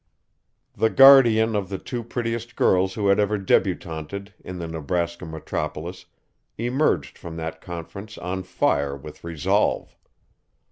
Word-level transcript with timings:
The 0.73 0.89
guardian 0.89 1.55
of 1.55 1.69
the 1.69 1.77
two 1.77 2.03
prettiest 2.03 2.55
girls 2.55 2.95
who 2.95 3.05
had 3.09 3.19
ever 3.19 3.37
debutanted 3.37 4.33
in 4.43 4.57
the 4.57 4.67
Nebraska 4.67 5.27
metropolis 5.27 6.07
emerged 6.57 7.19
from 7.19 7.35
that 7.35 7.61
conference 7.61 8.17
on 8.17 8.41
fire 8.41 8.97
with 8.97 9.23
resolve. 9.23 9.95